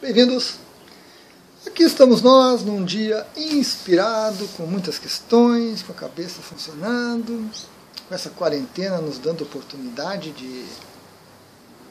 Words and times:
Bem-vindos! 0.00 0.54
Aqui 1.66 1.82
estamos 1.82 2.22
nós 2.22 2.62
num 2.62 2.82
dia 2.82 3.26
inspirado, 3.36 4.48
com 4.56 4.64
muitas 4.64 4.98
questões, 4.98 5.82
com 5.82 5.92
a 5.92 5.94
cabeça 5.94 6.40
funcionando, 6.40 7.50
com 8.08 8.14
essa 8.14 8.30
quarentena 8.30 8.96
nos 8.96 9.18
dando 9.18 9.44
oportunidade 9.44 10.30
de 10.30 10.64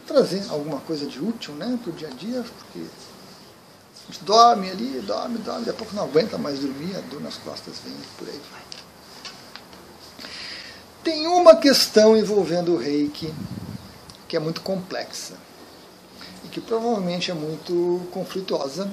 trazer 0.08 0.44
alguma 0.50 0.80
coisa 0.80 1.06
de 1.06 1.24
útil 1.24 1.54
né, 1.54 1.78
para 1.84 1.92
o 1.92 1.94
dia 1.94 2.08
a 2.08 2.12
dia, 2.12 2.44
porque 2.44 2.80
a 2.80 4.12
gente 4.12 4.24
dorme 4.24 4.72
ali, 4.72 5.04
dorme, 5.06 5.38
dorme, 5.38 5.66
daqui 5.66 5.70
a 5.70 5.74
pouco 5.74 5.96
não 5.96 6.06
aguenta 6.06 6.36
mais 6.36 6.58
dormir, 6.58 6.96
a 6.96 7.02
dor 7.02 7.22
nas 7.22 7.38
costas 7.38 7.76
vem 7.86 7.96
por 8.18 8.28
aí 8.28 8.42
vai. 8.52 8.62
Tem 11.04 11.28
uma 11.28 11.56
questão 11.56 12.18
envolvendo 12.18 12.74
o 12.74 12.78
reiki 12.78 13.32
que 14.28 14.36
é 14.36 14.40
muito 14.40 14.62
complexa 14.62 15.36
que 16.60 16.68
provavelmente 16.68 17.32
é 17.32 17.34
muito 17.34 18.02
conflituosa, 18.12 18.92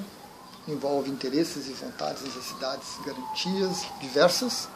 envolve 0.67 1.09
interesses 1.09 1.67
e 1.67 1.73
vontades, 1.73 2.23
necessidades, 2.23 2.87
garantias 3.05 3.85
diversas, 3.99 4.69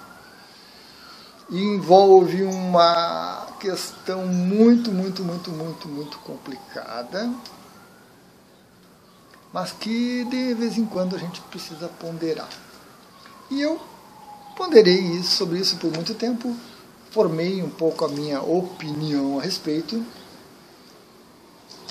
e 1.49 1.57
envolve 1.57 2.43
uma 2.43 3.47
questão 3.59 4.25
muito, 4.25 4.91
muito, 4.91 5.23
muito, 5.23 5.51
muito, 5.51 5.87
muito 5.87 6.17
complicada, 6.19 7.31
mas 9.53 9.71
que 9.71 10.25
de 10.25 10.53
vez 10.53 10.77
em 10.77 10.85
quando 10.85 11.15
a 11.15 11.19
gente 11.19 11.41
precisa 11.41 11.87
ponderar. 11.87 12.49
E 13.49 13.61
eu 13.61 13.81
ponderei 14.55 14.99
isso, 14.99 15.35
sobre 15.35 15.59
isso 15.59 15.77
por 15.77 15.91
muito 15.91 16.13
tempo, 16.13 16.55
formei 17.09 17.61
um 17.61 17.69
pouco 17.69 18.05
a 18.05 18.07
minha 18.07 18.41
opinião 18.41 19.39
a 19.39 19.41
respeito 19.41 20.05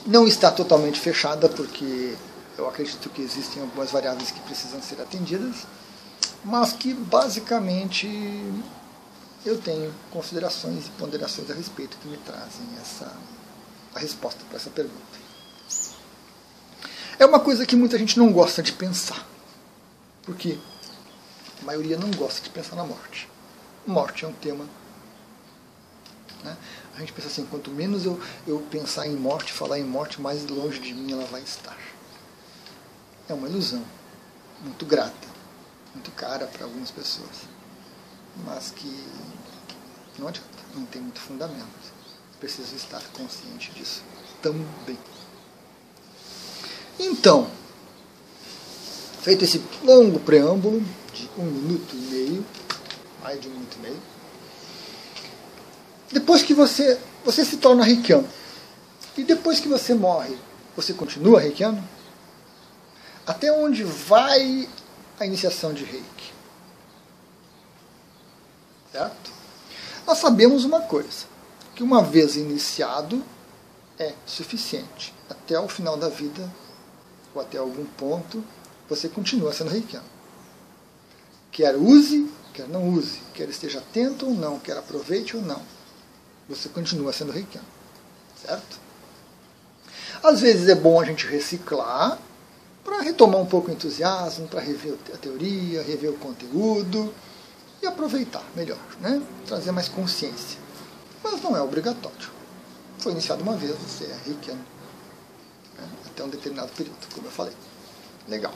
não 0.06 0.26
está 0.26 0.50
totalmente 0.50 0.98
fechada, 0.98 1.48
porque 1.48 2.16
eu 2.56 2.68
acredito 2.68 3.08
que 3.10 3.22
existem 3.22 3.62
algumas 3.62 3.90
variáveis 3.90 4.30
que 4.30 4.40
precisam 4.40 4.80
ser 4.82 5.00
atendidas, 5.00 5.66
mas 6.44 6.72
que 6.72 6.94
basicamente 6.94 8.08
eu 9.44 9.58
tenho 9.60 9.92
considerações 10.10 10.86
e 10.86 10.90
ponderações 10.90 11.50
a 11.50 11.54
respeito 11.54 11.96
que 11.98 12.08
me 12.08 12.16
trazem 12.18 12.66
essa 12.80 13.12
a 13.94 13.98
resposta 13.98 14.40
para 14.48 14.56
essa 14.56 14.70
pergunta. 14.70 15.20
É 17.18 17.26
uma 17.26 17.40
coisa 17.40 17.66
que 17.66 17.74
muita 17.74 17.98
gente 17.98 18.18
não 18.18 18.32
gosta 18.32 18.62
de 18.62 18.72
pensar. 18.72 19.26
Porque 20.22 20.58
a 21.60 21.64
maioria 21.64 21.98
não 21.98 22.10
gosta 22.12 22.40
de 22.40 22.50
pensar 22.50 22.76
na 22.76 22.84
morte. 22.84 23.28
Morte 23.84 24.24
é 24.24 24.28
um 24.28 24.32
tema 24.32 24.64
né? 26.44 26.56
A 27.00 27.02
gente 27.02 27.14
pensa 27.14 27.28
assim, 27.28 27.46
quanto 27.46 27.70
menos 27.70 28.04
eu, 28.04 28.20
eu 28.46 28.58
pensar 28.70 29.06
em 29.06 29.16
morte, 29.16 29.54
falar 29.54 29.78
em 29.78 29.84
morte, 29.84 30.20
mais 30.20 30.46
longe 30.46 30.78
de 30.80 30.92
mim 30.92 31.10
ela 31.12 31.24
vai 31.24 31.40
estar. 31.40 31.78
É 33.26 33.32
uma 33.32 33.48
ilusão, 33.48 33.82
muito 34.62 34.84
grata, 34.84 35.26
muito 35.94 36.10
cara 36.10 36.46
para 36.46 36.66
algumas 36.66 36.90
pessoas, 36.90 37.48
mas 38.44 38.70
que 38.72 39.02
não 40.18 40.28
adianta, 40.28 40.50
não 40.74 40.84
tem 40.84 41.00
muito 41.00 41.20
fundamento. 41.20 41.64
Preciso 42.38 42.76
estar 42.76 43.02
consciente 43.14 43.70
disso 43.70 44.02
também. 44.42 44.98
Então, 46.98 47.50
feito 49.22 49.42
esse 49.42 49.64
longo 49.82 50.20
preâmbulo 50.20 50.82
de 51.14 51.30
um 51.38 51.46
minuto 51.46 51.96
e 51.96 51.96
meio, 51.96 52.46
mais 53.22 53.40
de 53.40 53.48
um 53.48 53.52
minuto 53.52 53.78
e 53.78 53.80
meio, 53.80 54.02
depois 56.12 56.42
que 56.42 56.52
você, 56.52 56.98
você 57.24 57.44
se 57.44 57.58
torna 57.58 57.84
reikiano, 57.84 58.28
e 59.16 59.22
depois 59.22 59.60
que 59.60 59.68
você 59.68 59.94
morre, 59.94 60.36
você 60.74 60.92
continua 60.92 61.40
reikiano? 61.40 61.86
Até 63.26 63.52
onde 63.52 63.84
vai 63.84 64.68
a 65.18 65.26
iniciação 65.26 65.72
de 65.72 65.84
reiki? 65.84 66.32
Certo? 68.90 69.30
Nós 70.06 70.18
sabemos 70.18 70.64
uma 70.64 70.80
coisa, 70.80 71.26
que 71.76 71.82
uma 71.82 72.02
vez 72.02 72.34
iniciado 72.34 73.22
é 73.98 74.14
suficiente. 74.26 75.14
Até 75.28 75.60
o 75.60 75.68
final 75.68 75.96
da 75.96 76.08
vida, 76.08 76.50
ou 77.32 77.40
até 77.40 77.58
algum 77.58 77.84
ponto, 77.84 78.42
você 78.88 79.08
continua 79.08 79.52
sendo 79.52 79.70
reikiano. 79.70 80.06
Quer 81.52 81.76
use, 81.76 82.28
quer 82.52 82.66
não 82.66 82.88
use, 82.88 83.20
quer 83.32 83.48
esteja 83.48 83.78
atento 83.78 84.26
ou 84.26 84.34
não, 84.34 84.58
quer 84.58 84.76
aproveite 84.76 85.36
ou 85.36 85.42
não 85.42 85.60
você 86.50 86.68
continua 86.68 87.12
sendo 87.12 87.30
reikiano. 87.32 87.66
Certo? 88.44 88.80
Às 90.22 90.40
vezes 90.40 90.68
é 90.68 90.74
bom 90.74 91.00
a 91.00 91.04
gente 91.04 91.26
reciclar 91.26 92.18
para 92.84 93.00
retomar 93.00 93.40
um 93.40 93.46
pouco 93.46 93.70
o 93.70 93.72
entusiasmo, 93.72 94.48
para 94.48 94.60
rever 94.60 94.96
a 95.14 95.16
teoria, 95.16 95.82
rever 95.82 96.10
o 96.10 96.16
conteúdo 96.16 97.14
e 97.80 97.86
aproveitar 97.86 98.44
melhor, 98.54 98.78
né? 99.00 99.22
trazer 99.46 99.70
mais 99.70 99.88
consciência. 99.88 100.58
Mas 101.22 101.40
não 101.40 101.56
é 101.56 101.62
obrigatório. 101.62 102.30
Foi 102.98 103.12
iniciado 103.12 103.42
uma 103.42 103.56
vez, 103.56 103.76
você 103.78 104.04
é 104.04 104.18
reikiano. 104.26 104.64
Né? 105.78 105.88
Até 106.06 106.24
um 106.24 106.28
determinado 106.28 106.72
período, 106.72 106.98
como 107.14 107.26
eu 107.26 107.30
falei. 107.32 107.54
Legal. 108.28 108.54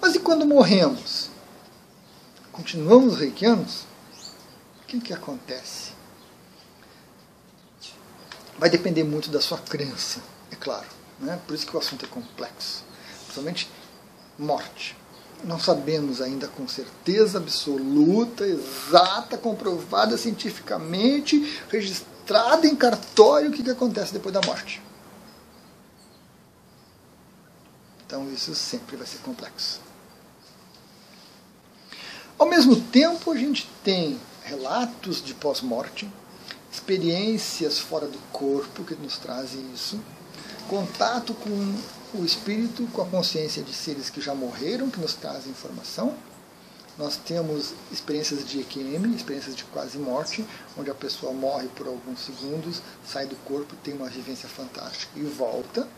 Mas 0.00 0.14
e 0.14 0.20
quando 0.20 0.44
morremos? 0.46 1.30
Continuamos 2.52 3.16
reikianos? 3.16 3.84
O 4.82 4.86
que, 4.86 5.00
que 5.00 5.12
acontece? 5.12 5.97
Vai 8.58 8.68
depender 8.68 9.04
muito 9.04 9.30
da 9.30 9.40
sua 9.40 9.58
crença, 9.58 10.20
é 10.50 10.56
claro. 10.56 10.86
Né? 11.20 11.38
Por 11.46 11.54
isso 11.54 11.66
que 11.66 11.76
o 11.76 11.78
assunto 11.78 12.04
é 12.04 12.08
complexo. 12.08 12.84
Principalmente 13.24 13.70
morte. 14.38 14.96
Não 15.44 15.58
sabemos 15.58 16.20
ainda 16.20 16.48
com 16.48 16.66
certeza 16.66 17.38
absoluta, 17.38 18.44
exata, 18.44 19.38
comprovada 19.38 20.16
cientificamente, 20.18 21.60
registrada 21.68 22.66
em 22.66 22.74
cartório 22.74 23.50
o 23.50 23.52
que, 23.52 23.62
que 23.62 23.70
acontece 23.70 24.12
depois 24.12 24.34
da 24.34 24.40
morte. 24.44 24.82
Então 28.04 28.28
isso 28.32 28.54
sempre 28.54 28.96
vai 28.96 29.06
ser 29.06 29.18
complexo. 29.18 29.80
Ao 32.38 32.46
mesmo 32.46 32.80
tempo, 32.80 33.30
a 33.30 33.36
gente 33.36 33.68
tem 33.84 34.18
relatos 34.44 35.22
de 35.22 35.34
pós-morte, 35.34 36.08
experiências 36.70 37.78
fora 37.78 38.06
do 38.06 38.18
corpo 38.32 38.84
que 38.84 38.94
nos 38.94 39.18
trazem 39.18 39.72
isso, 39.74 40.00
contato 40.68 41.34
com 41.34 42.18
o 42.18 42.24
espírito, 42.24 42.86
com 42.92 43.02
a 43.02 43.06
consciência 43.06 43.62
de 43.62 43.72
seres 43.72 44.10
que 44.10 44.20
já 44.20 44.34
morreram, 44.34 44.90
que 44.90 45.00
nos 45.00 45.14
trazem 45.14 45.50
informação. 45.50 46.14
Nós 46.98 47.16
temos 47.16 47.74
experiências 47.92 48.46
de 48.46 48.60
EQM, 48.60 49.14
experiências 49.14 49.54
de 49.54 49.64
quase 49.64 49.98
morte, 49.98 50.44
onde 50.76 50.90
a 50.90 50.94
pessoa 50.94 51.32
morre 51.32 51.68
por 51.68 51.86
alguns 51.86 52.20
segundos, 52.20 52.82
sai 53.06 53.26
do 53.26 53.36
corpo, 53.44 53.76
tem 53.84 53.94
uma 53.94 54.08
vivência 54.08 54.48
fantástica 54.48 55.12
e 55.18 55.22
volta, 55.22 55.88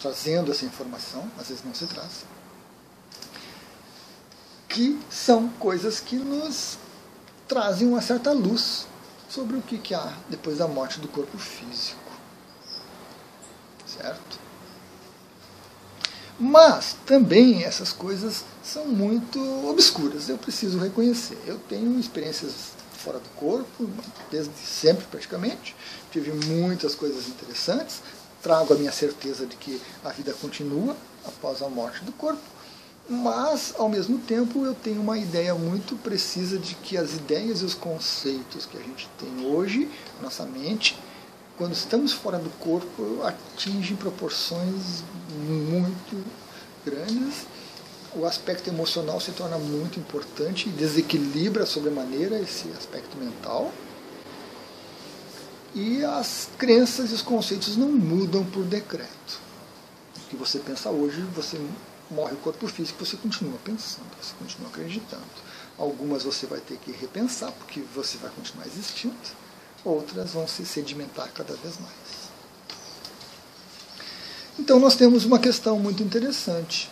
trazendo 0.00 0.50
essa 0.50 0.64
informação, 0.64 1.30
às 1.38 1.48
vezes 1.48 1.62
não 1.62 1.74
se 1.74 1.86
traz. 1.86 2.24
Que 4.66 4.98
são 5.10 5.48
coisas 5.50 6.00
que 6.00 6.16
nos 6.16 6.78
trazem 7.46 7.86
uma 7.86 8.00
certa 8.00 8.32
luz 8.32 8.86
sobre 9.30 9.56
o 9.56 9.62
que, 9.62 9.78
que 9.78 9.94
há 9.94 10.12
depois 10.28 10.58
da 10.58 10.66
morte 10.66 11.00
do 11.00 11.08
corpo 11.08 11.38
físico. 11.38 12.10
Certo? 13.86 14.38
Mas 16.38 16.96
também 17.06 17.64
essas 17.64 17.92
coisas 17.92 18.44
são 18.62 18.86
muito 18.86 19.38
obscuras, 19.68 20.28
eu 20.28 20.38
preciso 20.38 20.78
reconhecer. 20.78 21.38
Eu 21.46 21.58
tenho 21.58 21.98
experiências 21.98 22.72
fora 22.92 23.18
do 23.18 23.28
corpo, 23.30 23.88
desde 24.30 24.54
sempre 24.54 25.04
praticamente, 25.06 25.76
tive 26.10 26.32
muitas 26.46 26.94
coisas 26.94 27.28
interessantes, 27.28 28.02
trago 28.42 28.74
a 28.74 28.76
minha 28.76 28.92
certeza 28.92 29.46
de 29.46 29.56
que 29.56 29.80
a 30.04 30.10
vida 30.10 30.34
continua 30.34 30.96
após 31.26 31.62
a 31.62 31.68
morte 31.68 32.04
do 32.04 32.12
corpo, 32.12 32.42
mas 33.10 33.74
ao 33.76 33.88
mesmo 33.88 34.18
tempo 34.20 34.64
eu 34.64 34.72
tenho 34.72 35.00
uma 35.00 35.18
ideia 35.18 35.52
muito 35.52 35.96
precisa 35.96 36.56
de 36.56 36.76
que 36.76 36.96
as 36.96 37.14
ideias 37.14 37.60
e 37.60 37.64
os 37.64 37.74
conceitos 37.74 38.64
que 38.66 38.78
a 38.78 38.80
gente 38.80 39.10
tem 39.18 39.44
hoje, 39.44 39.90
nossa 40.22 40.46
mente, 40.46 40.96
quando 41.58 41.72
estamos 41.72 42.12
fora 42.12 42.38
do 42.38 42.48
corpo, 42.60 43.20
atingem 43.24 43.96
proporções 43.96 45.02
muito 45.28 46.24
grandes. 46.86 47.46
O 48.14 48.24
aspecto 48.24 48.70
emocional 48.70 49.20
se 49.20 49.32
torna 49.32 49.58
muito 49.58 49.98
importante 49.98 50.68
e 50.68 50.72
desequilibra 50.72 51.66
sobremaneira 51.66 52.38
esse 52.38 52.68
aspecto 52.78 53.16
mental. 53.18 53.72
E 55.74 56.04
as 56.04 56.48
crenças 56.56 57.10
e 57.10 57.14
os 57.14 57.22
conceitos 57.22 57.76
não 57.76 57.88
mudam 57.88 58.44
por 58.44 58.64
decreto. 58.64 59.40
O 60.16 60.28
que 60.30 60.36
você 60.36 60.60
pensa 60.60 60.90
hoje, 60.90 61.20
você 61.34 61.60
morre 62.10 62.32
o 62.32 62.38
corpo 62.38 62.66
físico, 62.66 63.04
você 63.04 63.16
continua 63.16 63.58
pensando, 63.64 64.06
você 64.20 64.34
continua 64.38 64.68
acreditando. 64.68 65.22
Algumas 65.78 66.24
você 66.24 66.46
vai 66.46 66.60
ter 66.60 66.76
que 66.78 66.90
repensar, 66.92 67.52
porque 67.52 67.80
você 67.94 68.18
vai 68.18 68.30
continuar 68.30 68.66
existindo, 68.66 69.16
outras 69.84 70.32
vão 70.32 70.46
se 70.46 70.66
sedimentar 70.66 71.30
cada 71.32 71.54
vez 71.54 71.78
mais. 71.78 72.30
Então 74.58 74.78
nós 74.78 74.94
temos 74.94 75.24
uma 75.24 75.38
questão 75.38 75.78
muito 75.78 76.02
interessante. 76.02 76.90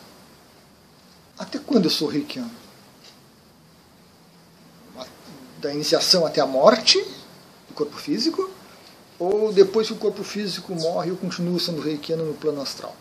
Até 1.38 1.58
quando 1.58 1.84
eu 1.84 1.90
sou 1.90 2.08
reikiano? 2.08 2.50
Da 5.58 5.74
iniciação 5.74 6.24
até 6.24 6.40
a 6.40 6.46
morte 6.46 6.98
do 7.68 7.74
corpo 7.74 7.96
físico? 7.96 8.50
Ou 9.18 9.52
depois 9.52 9.88
que 9.88 9.92
o 9.92 9.96
corpo 9.96 10.22
físico 10.22 10.74
morre 10.74 11.10
eu 11.10 11.16
continuo 11.16 11.58
sendo 11.58 11.80
reikiano 11.80 12.24
no 12.24 12.34
plano 12.34 12.62
astral? 12.62 12.96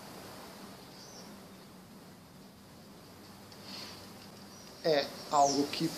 É 4.84 5.06
algo 5.48 5.66
que 5.68 5.90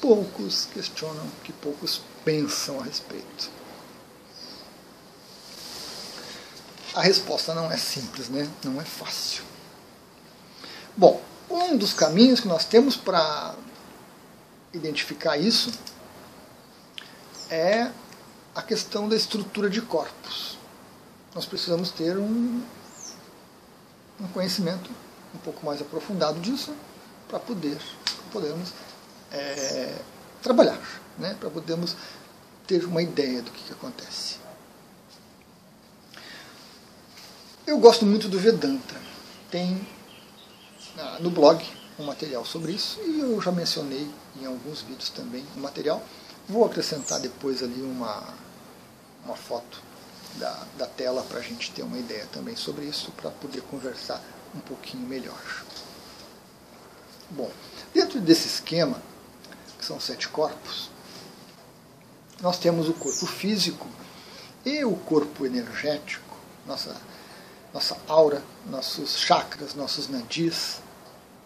poucos 0.00 0.66
questionam, 0.72 1.24
que 1.44 1.52
poucos 1.52 2.00
pensam 2.24 2.80
a 2.80 2.84
respeito. 2.84 3.50
A 6.94 7.00
resposta 7.00 7.54
não 7.54 7.70
é 7.70 7.76
simples, 7.76 8.28
né? 8.28 8.50
não 8.64 8.80
é 8.80 8.84
fácil. 8.84 9.44
Bom, 10.96 11.22
um 11.48 11.76
dos 11.76 11.92
caminhos 11.92 12.40
que 12.40 12.48
nós 12.48 12.64
temos 12.64 12.96
para 12.96 13.54
identificar 14.72 15.36
isso 15.36 15.70
é 17.48 17.90
a 18.54 18.62
questão 18.62 19.08
da 19.08 19.16
estrutura 19.16 19.70
de 19.70 19.80
corpos. 19.80 20.58
Nós 21.34 21.46
precisamos 21.46 21.90
ter 21.90 22.18
um, 22.18 22.62
um 24.20 24.28
conhecimento 24.28 24.90
um 25.34 25.38
pouco 25.38 25.64
mais 25.64 25.80
aprofundado 25.80 26.40
disso 26.40 26.74
para 27.32 27.40
poder 27.40 27.78
podermos 28.30 28.74
é, 29.32 29.96
trabalhar, 30.42 30.78
né? 31.18 31.34
para 31.40 31.48
podermos 31.48 31.96
ter 32.66 32.84
uma 32.84 33.02
ideia 33.02 33.40
do 33.40 33.50
que, 33.50 33.64
que 33.64 33.72
acontece. 33.72 34.36
Eu 37.66 37.78
gosto 37.78 38.04
muito 38.04 38.28
do 38.28 38.38
Vedanta. 38.38 38.94
Tem 39.50 39.86
no 41.20 41.30
blog 41.30 41.66
um 41.98 42.04
material 42.04 42.44
sobre 42.44 42.72
isso 42.72 43.00
e 43.00 43.20
eu 43.20 43.40
já 43.40 43.50
mencionei 43.50 44.10
em 44.38 44.44
alguns 44.44 44.82
vídeos 44.82 45.08
também 45.08 45.42
o 45.56 45.60
material. 45.60 46.02
Vou 46.46 46.66
acrescentar 46.66 47.18
depois 47.18 47.62
ali 47.62 47.80
uma, 47.80 48.22
uma 49.24 49.36
foto 49.36 49.82
da, 50.34 50.66
da 50.76 50.86
tela 50.86 51.22
para 51.22 51.38
a 51.38 51.42
gente 51.42 51.70
ter 51.70 51.82
uma 51.82 51.98
ideia 51.98 52.26
também 52.30 52.56
sobre 52.56 52.84
isso, 52.84 53.10
para 53.12 53.30
poder 53.30 53.62
conversar 53.62 54.20
um 54.54 54.60
pouquinho 54.60 55.06
melhor. 55.06 55.40
Bom, 57.32 57.50
dentro 57.94 58.20
desse 58.20 58.46
esquema, 58.46 59.02
que 59.78 59.84
são 59.84 59.98
sete 59.98 60.28
corpos, 60.28 60.90
nós 62.40 62.58
temos 62.58 62.88
o 62.88 62.94
corpo 62.94 63.26
físico 63.26 63.88
e 64.64 64.84
o 64.84 64.94
corpo 64.96 65.46
energético, 65.46 66.36
nossa 66.66 66.94
nossa 67.72 67.96
aura, 68.06 68.42
nossos 68.66 69.16
chakras, 69.18 69.74
nossos 69.74 70.08
nadis, 70.08 70.80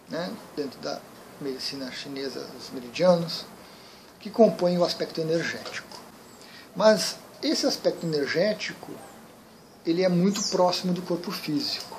né, 0.09 0.29
dentro 0.55 0.77
da 0.79 0.99
medicina 1.39 1.91
chinesa, 1.91 2.45
os 2.59 2.69
meridianos, 2.71 3.45
que 4.19 4.29
compõem 4.29 4.77
o 4.77 4.83
aspecto 4.83 5.21
energético. 5.21 5.87
Mas 6.75 7.15
esse 7.41 7.65
aspecto 7.65 8.05
energético, 8.05 8.91
ele 9.85 10.03
é 10.03 10.09
muito 10.09 10.41
próximo 10.49 10.91
do 10.91 11.01
corpo 11.01 11.31
físico. 11.31 11.96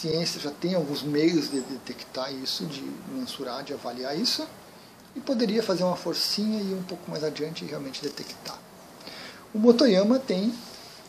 Ciência 0.00 0.40
já 0.40 0.52
tem 0.52 0.76
alguns 0.76 1.02
meios 1.02 1.50
de 1.50 1.60
detectar 1.60 2.32
isso, 2.32 2.64
de 2.66 2.82
mensurar, 3.12 3.64
de 3.64 3.72
avaliar 3.72 4.16
isso, 4.16 4.46
e 5.16 5.18
poderia 5.18 5.60
fazer 5.60 5.82
uma 5.82 5.96
forcinha 5.96 6.62
e 6.62 6.72
um 6.72 6.84
pouco 6.84 7.10
mais 7.10 7.24
adiante 7.24 7.64
realmente 7.64 8.00
detectar. 8.00 8.56
O 9.52 9.58
Motoyama 9.58 10.20
tem 10.20 10.54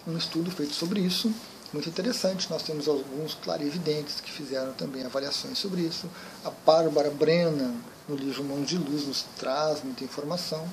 um 0.08 0.18
estudo 0.18 0.50
feito 0.50 0.74
sobre 0.74 1.02
isso, 1.02 1.32
muito 1.72 1.88
interessante. 1.88 2.50
Nós 2.50 2.64
temos 2.64 2.88
alguns 2.88 3.36
clarividentes 3.36 4.20
que 4.22 4.32
fizeram 4.32 4.74
também 4.74 5.06
avaliações 5.06 5.60
sobre 5.60 5.82
isso. 5.82 6.10
A 6.44 6.50
Bárbara 6.50 7.12
Brennan, 7.12 7.76
no 8.08 8.16
livro 8.16 8.44
Mãos 8.44 8.68
de 8.68 8.80
Luz, 8.80 9.06
nos 9.06 9.24
traz 9.38 9.84
muita 9.84 10.04
informação. 10.04 10.68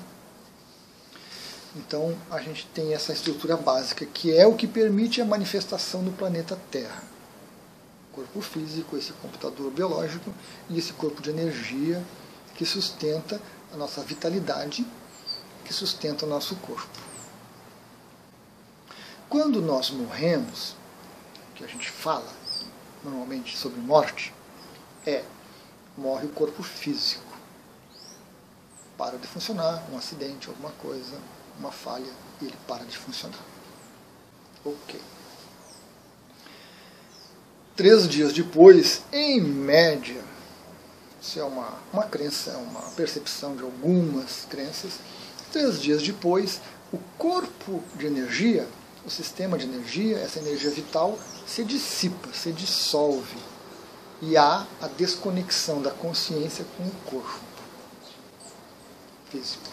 Então, 1.75 2.17
a 2.31 2.39
gente 2.39 2.65
tem 2.73 2.95
essa 2.95 3.13
estrutura 3.13 3.55
básica, 3.55 4.07
que 4.07 4.35
é 4.35 4.47
o 4.47 4.55
que 4.55 4.65
permite 4.65 5.21
a 5.21 5.25
manifestação 5.25 6.03
do 6.03 6.11
planeta 6.11 6.57
Terra. 6.71 7.16
Corpo 8.37 8.41
físico, 8.41 8.95
esse 8.95 9.13
computador 9.13 9.71
biológico 9.71 10.31
e 10.69 10.77
esse 10.77 10.93
corpo 10.93 11.23
de 11.23 11.31
energia 11.31 12.05
que 12.55 12.67
sustenta 12.67 13.41
a 13.73 13.77
nossa 13.77 14.03
vitalidade, 14.03 14.85
que 15.65 15.73
sustenta 15.73 16.23
o 16.23 16.29
nosso 16.29 16.55
corpo. 16.57 16.99
Quando 19.27 19.59
nós 19.59 19.89
morremos, 19.89 20.75
que 21.55 21.63
a 21.63 21.67
gente 21.67 21.89
fala 21.89 22.31
normalmente 23.03 23.57
sobre 23.57 23.79
morte, 23.79 24.31
é 25.03 25.23
morre 25.97 26.27
o 26.27 26.29
corpo 26.29 26.61
físico. 26.61 27.25
Para 28.95 29.17
de 29.17 29.27
funcionar, 29.27 29.83
um 29.91 29.97
acidente, 29.97 30.47
alguma 30.47 30.71
coisa, 30.73 31.17
uma 31.57 31.71
falha, 31.71 32.11
ele 32.39 32.55
para 32.67 32.85
de 32.85 32.95
funcionar. 32.95 33.43
Ok. 34.63 35.01
Três 37.77 38.09
dias 38.09 38.33
depois, 38.33 39.03
em 39.13 39.39
média, 39.39 40.21
isso 41.21 41.39
é 41.39 41.43
uma, 41.43 41.73
uma 41.93 42.03
crença, 42.03 42.51
é 42.51 42.57
uma 42.57 42.81
percepção 42.91 43.55
de 43.55 43.63
algumas 43.63 44.45
crenças, 44.49 44.93
três 45.53 45.79
dias 45.81 46.01
depois, 46.01 46.59
o 46.91 46.97
corpo 47.17 47.81
de 47.95 48.05
energia 48.05 48.67
o 49.07 49.09
sistema 49.09 49.57
de 49.57 49.63
energia, 49.63 50.17
essa 50.17 50.39
energia 50.39 50.69
vital, 50.69 51.17
se 51.47 51.63
dissipa, 51.63 52.27
se 52.33 52.51
dissolve. 52.51 53.37
E 54.21 54.35
há 54.35 54.67
a 54.81 54.87
desconexão 54.87 55.81
da 55.81 55.91
consciência 55.91 56.65
com 56.75 56.83
o 56.83 56.91
corpo 57.05 57.39
físico. 59.31 59.63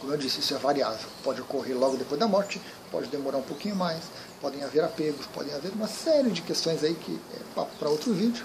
Como 0.00 0.12
eu 0.12 0.16
disse, 0.16 0.40
isso 0.40 0.54
é 0.54 0.58
variável. 0.58 1.08
Pode 1.22 1.42
ocorrer 1.42 1.76
logo 1.76 1.98
depois 1.98 2.18
da 2.18 2.26
morte, 2.26 2.60
pode 2.90 3.08
demorar 3.08 3.36
um 3.36 3.42
pouquinho 3.42 3.76
mais, 3.76 4.02
podem 4.40 4.62
haver 4.62 4.84
apegos, 4.84 5.26
podem 5.26 5.54
haver 5.54 5.72
uma 5.72 5.88
série 5.88 6.30
de 6.30 6.42
questões 6.42 6.82
aí 6.82 6.94
que 6.94 7.18
é 7.34 7.40
papo 7.54 7.70
para 7.78 7.88
outro 7.88 8.12
vídeo, 8.12 8.44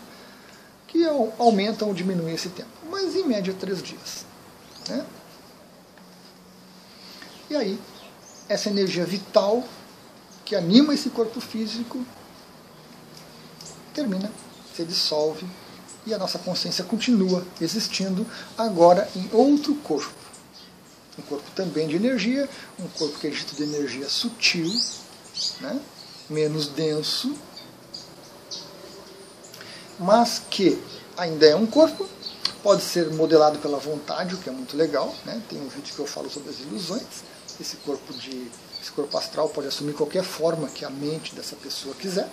que 0.87 1.05
aumentam 1.37 1.87
ou 1.87 1.93
diminuem 1.93 2.35
esse 2.35 2.49
tempo. 2.49 2.69
Mas 2.89 3.15
em 3.15 3.25
média 3.25 3.53
três 3.53 3.81
dias. 3.81 4.25
Né? 4.89 5.05
E 7.49 7.55
aí 7.55 7.79
essa 8.47 8.69
energia 8.69 9.05
vital 9.05 9.63
que 10.43 10.55
anima 10.55 10.93
esse 10.93 11.09
corpo 11.09 11.39
físico 11.39 12.05
termina, 13.93 14.31
se 14.75 14.83
dissolve 14.83 15.47
e 16.05 16.13
a 16.13 16.17
nossa 16.17 16.39
consciência 16.39 16.83
continua 16.83 17.45
existindo 17.59 18.25
agora 18.57 19.09
em 19.15 19.29
outro 19.31 19.75
corpo. 19.75 20.13
Um 21.17 21.21
corpo 21.21 21.49
também 21.55 21.87
de 21.87 21.95
energia, 21.95 22.49
um 22.79 22.87
corpo 22.87 23.19
que 23.19 23.27
é 23.27 23.29
dito 23.29 23.55
de 23.55 23.63
energia 23.63 24.09
sutil, 24.09 24.69
né? 25.61 25.79
menos 26.29 26.67
denso, 26.67 27.35
mas 29.99 30.41
que 30.49 30.81
ainda 31.17 31.45
é 31.45 31.55
um 31.55 31.65
corpo, 31.65 32.07
pode 32.63 32.81
ser 32.81 33.11
modelado 33.11 33.59
pela 33.59 33.77
vontade, 33.77 34.35
o 34.35 34.37
que 34.37 34.49
é 34.49 34.51
muito 34.51 34.75
legal. 34.75 35.13
Né? 35.25 35.41
Tem 35.49 35.59
um 35.59 35.67
vídeo 35.67 35.93
que 35.93 35.99
eu 35.99 36.07
falo 36.07 36.29
sobre 36.29 36.49
as 36.49 36.59
ilusões 36.59 37.31
esse 37.61 37.77
corpo 37.77 38.13
de 38.13 38.49
esse 38.81 38.91
corpo 38.91 39.15
astral 39.15 39.47
pode 39.49 39.67
assumir 39.67 39.93
qualquer 39.93 40.23
forma 40.23 40.67
que 40.67 40.83
a 40.83 40.89
mente 40.89 41.35
dessa 41.35 41.55
pessoa 41.55 41.93
quiser. 41.93 42.27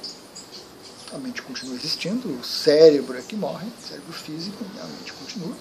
A 1.12 1.18
mente 1.18 1.42
continua 1.42 1.74
existindo, 1.74 2.28
o 2.28 2.44
cérebro 2.44 3.18
é 3.18 3.22
que 3.22 3.36
morre, 3.36 3.66
o 3.66 3.86
cérebro 3.86 4.12
físico, 4.12 4.64
a 4.80 4.86
mente 4.86 5.12
continua. 5.12 5.54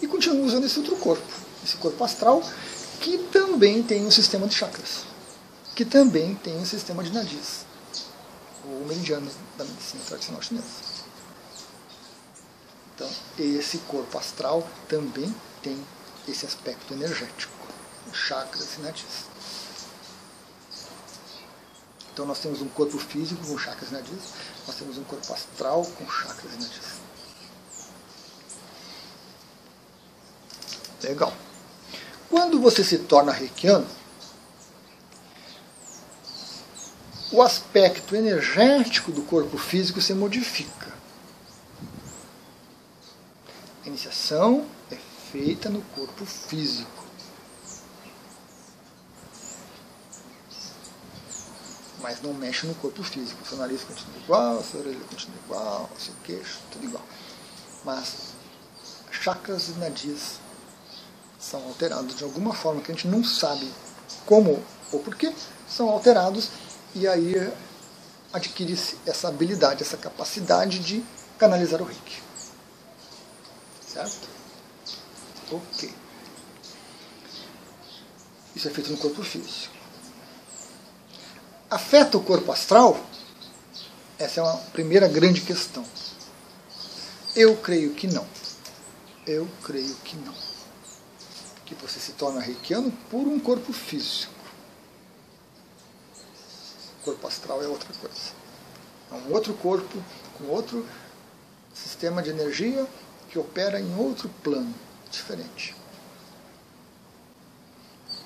E 0.00 0.06
continua 0.06 0.46
usando 0.46 0.64
esse 0.64 0.78
outro 0.78 0.96
corpo, 0.96 1.22
esse 1.62 1.76
corpo 1.76 2.02
astral, 2.02 2.42
que 3.00 3.18
também 3.30 3.82
tem 3.82 4.06
um 4.06 4.10
sistema 4.10 4.46
de 4.46 4.54
chakras, 4.54 5.04
que 5.80 5.84
também 5.86 6.34
tem 6.34 6.58
um 6.58 6.66
sistema 6.66 7.02
de 7.02 7.10
nadis, 7.10 7.64
ou 8.66 8.84
meridianos 8.84 9.32
da 9.56 9.64
medicina 9.64 10.04
tradicional 10.04 10.42
chinesa. 10.42 10.66
Então, 12.94 13.08
esse 13.38 13.78
corpo 13.78 14.18
astral 14.18 14.68
também 14.86 15.34
tem 15.62 15.82
esse 16.28 16.44
aspecto 16.44 16.92
energético 16.92 17.54
chakras 18.12 18.76
e 18.76 18.80
nadis. 18.82 19.24
Então 22.12 22.26
nós 22.26 22.40
temos 22.40 22.60
um 22.60 22.68
corpo 22.68 22.98
físico 22.98 23.42
com 23.46 23.56
chakras 23.56 23.88
e 23.88 23.94
nadis, 23.94 24.34
nós 24.66 24.76
temos 24.76 24.98
um 24.98 25.04
corpo 25.04 25.32
astral 25.32 25.82
com 25.82 26.06
chakras 26.10 26.52
e 26.52 26.56
nadis. 26.56 27.00
Legal. 31.02 31.32
Quando 32.28 32.60
você 32.60 32.84
se 32.84 32.98
torna 32.98 33.32
reikiano, 33.32 33.99
o 37.32 37.42
aspecto 37.42 38.16
energético 38.16 39.12
do 39.12 39.22
corpo 39.22 39.56
físico 39.56 40.00
se 40.00 40.12
modifica. 40.14 40.92
A 43.84 43.88
iniciação 43.88 44.66
é 44.90 44.96
feita 45.30 45.68
no 45.68 45.82
corpo 45.94 46.24
físico. 46.26 47.00
mas 52.02 52.22
não 52.22 52.32
mexe 52.32 52.66
no 52.66 52.74
corpo 52.76 53.02
físico. 53.02 53.42
O 53.42 53.46
seu 53.46 53.58
nariz 53.58 53.82
continua 53.84 54.16
igual, 54.24 54.58
a 54.58 54.62
sua 54.62 54.80
orelha 54.80 55.04
continua 55.10 55.36
igual, 55.44 55.90
o 55.94 56.00
seu 56.00 56.14
queixo, 56.24 56.58
tudo 56.70 56.86
igual. 56.86 57.04
Mas 57.84 58.32
chakras 59.10 59.68
e 59.68 59.72
nadis 59.72 60.40
são 61.38 61.62
alterados 61.64 62.16
de 62.16 62.24
alguma 62.24 62.54
forma 62.54 62.80
que 62.80 62.90
a 62.90 62.94
gente 62.94 63.06
não 63.06 63.22
sabe 63.22 63.70
como 64.26 64.62
ou 64.92 65.00
porquê, 65.00 65.32
são 65.68 65.88
alterados 65.88 66.50
e 66.94 67.06
aí 67.06 67.52
adquire-se 68.32 68.96
essa 69.06 69.28
habilidade, 69.28 69.82
essa 69.82 69.96
capacidade 69.96 70.78
de 70.78 71.04
canalizar 71.38 71.80
o 71.80 71.84
reiki. 71.84 72.22
Certo? 73.86 74.28
Ok. 75.50 75.92
Isso 78.54 78.68
é 78.68 78.70
feito 78.70 78.90
no 78.90 78.98
corpo 78.98 79.22
físico. 79.22 79.74
Afeta 81.70 82.18
o 82.18 82.22
corpo 82.22 82.50
astral? 82.52 82.98
Essa 84.18 84.40
é 84.40 84.42
uma 84.42 84.56
primeira 84.72 85.08
grande 85.08 85.40
questão. 85.40 85.84
Eu 87.34 87.56
creio 87.56 87.94
que 87.94 88.06
não. 88.06 88.26
Eu 89.26 89.48
creio 89.62 89.94
que 90.04 90.16
não. 90.16 90.34
Que 91.64 91.74
você 91.76 92.00
se 92.00 92.12
torna 92.12 92.40
reikiano 92.40 92.90
por 93.08 93.26
um 93.26 93.38
corpo 93.38 93.72
físico. 93.72 94.39
Corpo 97.04 97.26
astral 97.26 97.62
é 97.62 97.66
outra 97.66 97.92
coisa. 98.00 98.32
É 99.10 99.14
um 99.14 99.32
outro 99.32 99.54
corpo, 99.54 100.02
com 100.36 100.44
outro 100.44 100.86
sistema 101.74 102.22
de 102.22 102.30
energia 102.30 102.86
que 103.28 103.38
opera 103.38 103.80
em 103.80 103.96
outro 103.96 104.28
plano 104.42 104.74
diferente. 105.10 105.74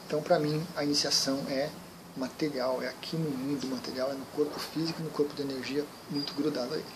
Então, 0.06 0.22
para 0.22 0.38
mim, 0.38 0.64
a 0.76 0.84
iniciação 0.84 1.38
é 1.48 1.70
material, 2.16 2.82
é 2.82 2.88
aqui 2.88 3.16
no 3.16 3.30
mundo 3.30 3.66
material, 3.66 4.10
é 4.10 4.14
no 4.14 4.24
corpo 4.26 4.58
físico, 4.58 5.02
no 5.02 5.10
corpo 5.10 5.34
de 5.34 5.42
energia 5.42 5.84
muito 6.10 6.34
grudado 6.34 6.74
a 6.74 6.76
ele. 6.76 6.86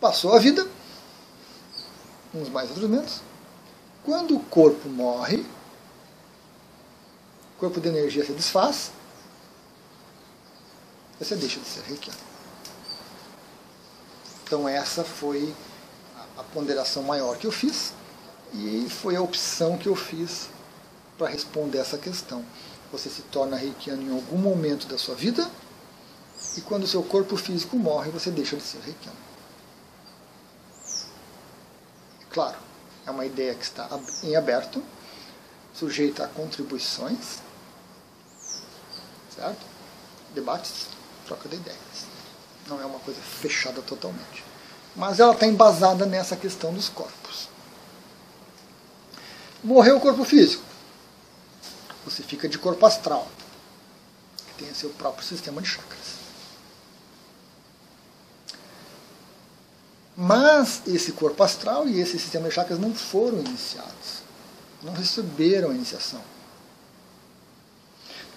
Passou 0.00 0.34
a 0.34 0.38
vida, 0.38 0.66
uns 2.34 2.48
mais 2.48 2.68
outros 2.70 2.88
menos. 2.88 3.20
Quando 4.04 4.36
o 4.36 4.40
corpo 4.40 4.88
morre, 4.88 5.46
corpo 7.62 7.80
de 7.80 7.88
energia 7.88 8.26
se 8.26 8.32
desfaz, 8.32 8.90
você 11.16 11.36
deixa 11.36 11.60
de 11.60 11.66
ser 11.66 11.82
reikiano. 11.82 12.18
Então 14.42 14.68
essa 14.68 15.04
foi 15.04 15.54
a 16.36 16.42
ponderação 16.42 17.04
maior 17.04 17.38
que 17.38 17.46
eu 17.46 17.52
fiz 17.52 17.92
e 18.52 18.88
foi 18.90 19.14
a 19.14 19.22
opção 19.22 19.78
que 19.78 19.88
eu 19.88 19.94
fiz 19.94 20.48
para 21.16 21.28
responder 21.28 21.78
essa 21.78 21.96
questão. 21.96 22.44
Você 22.90 23.08
se 23.08 23.22
torna 23.22 23.56
reikiano 23.56 24.02
em 24.02 24.12
algum 24.12 24.38
momento 24.38 24.88
da 24.88 24.98
sua 24.98 25.14
vida 25.14 25.48
e 26.56 26.60
quando 26.62 26.82
o 26.82 26.88
seu 26.88 27.04
corpo 27.04 27.36
físico 27.36 27.76
morre, 27.76 28.10
você 28.10 28.32
deixa 28.32 28.56
de 28.56 28.62
ser 28.64 28.80
reikiano. 28.80 29.16
Claro, 32.28 32.58
é 33.06 33.10
uma 33.12 33.24
ideia 33.24 33.54
que 33.54 33.62
está 33.62 33.88
em 34.24 34.34
aberto, 34.34 34.82
sujeita 35.72 36.24
a 36.24 36.28
contribuições, 36.28 37.40
certo? 39.34 39.64
Debates, 40.34 40.86
troca 41.26 41.48
de 41.48 41.56
ideias. 41.56 42.06
Não 42.68 42.80
é 42.80 42.86
uma 42.86 42.98
coisa 43.00 43.20
fechada 43.20 43.82
totalmente. 43.82 44.44
Mas 44.94 45.20
ela 45.20 45.32
está 45.32 45.46
embasada 45.46 46.06
nessa 46.06 46.36
questão 46.36 46.72
dos 46.72 46.88
corpos. 46.88 47.48
Morreu 49.62 49.96
o 49.96 50.00
corpo 50.00 50.24
físico. 50.24 50.62
Você 52.04 52.22
fica 52.22 52.48
de 52.48 52.58
corpo 52.58 52.84
astral, 52.84 53.28
que 54.48 54.64
tem 54.64 54.74
seu 54.74 54.90
próprio 54.90 55.24
sistema 55.24 55.62
de 55.62 55.68
chakras. 55.68 56.22
Mas 60.16 60.82
esse 60.86 61.12
corpo 61.12 61.42
astral 61.42 61.88
e 61.88 62.00
esse 62.00 62.18
sistema 62.18 62.48
de 62.48 62.54
chakras 62.54 62.78
não 62.78 62.94
foram 62.94 63.38
iniciados. 63.38 64.22
Não 64.82 64.92
receberam 64.92 65.70
a 65.70 65.74
iniciação. 65.74 66.20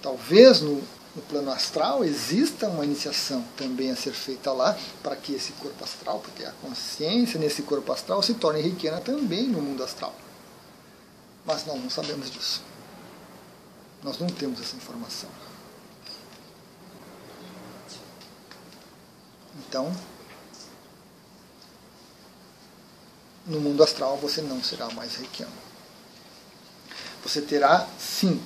Talvez 0.06 0.62
no, 0.62 0.84
no 1.16 1.22
plano 1.28 1.52
astral 1.52 2.06
exista 2.06 2.68
uma 2.68 2.86
iniciação 2.86 3.44
também 3.58 3.90
a 3.90 3.96
ser 3.96 4.14
feita 4.14 4.54
lá 4.54 4.78
para 5.02 5.16
que 5.16 5.34
esse 5.34 5.52
corpo 5.54 5.84
astral, 5.84 6.20
porque 6.20 6.46
a 6.46 6.52
consciência 6.62 7.40
nesse 7.40 7.64
corpo 7.64 7.92
astral 7.92 8.22
se 8.22 8.36
torne 8.36 8.62
riquena 8.62 9.02
também 9.02 9.48
no 9.48 9.60
mundo 9.60 9.84
astral. 9.84 10.14
Mas 11.44 11.66
nós 11.66 11.82
não 11.82 11.90
sabemos 11.90 12.30
disso. 12.30 12.62
Nós 14.04 14.20
não 14.20 14.28
temos 14.28 14.62
essa 14.62 14.76
informação. 14.76 15.30
Então, 19.58 19.92
no 23.48 23.60
mundo 23.60 23.82
astral 23.84 24.18
você 24.18 24.40
não 24.44 24.64
será 24.64 24.88
mais 24.92 25.16
reikiano. 25.16 25.66
Você 27.24 27.42
terá, 27.42 27.88
sim, 27.98 28.40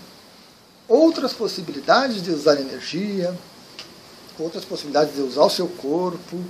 outras 0.89 1.31
possibilidades 1.31 2.21
de 2.21 2.31
usar 2.31 2.59
energia, 2.59 3.33
outras 4.37 4.65
possibilidades 4.65 5.15
de 5.15 5.21
usar 5.21 5.43
o 5.43 5.49
seu 5.49 5.67
corpo, 5.67 6.43